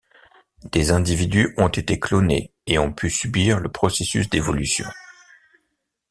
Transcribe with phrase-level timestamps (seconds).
[0.71, 4.87] Des individus ont été clonés et ont pu subir le processus d'évolution.